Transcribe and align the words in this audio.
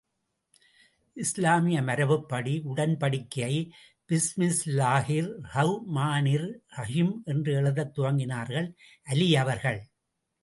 இஸ்லாமிய 1.17 1.81
மரபுப்படி 1.81 2.53
உடன்படிக்கையை 2.71 3.59
பிஸ்மில்லாஹிர் 4.09 5.29
ரஹ்மானிர் 5.53 6.47
ரஹிம் 6.77 7.13
என்று 7.23 7.53
எழுதத் 7.53 7.93
துவங்கினார்கள் 7.97 8.69
அலீ 9.03 9.35
அவர்கள். 9.35 9.79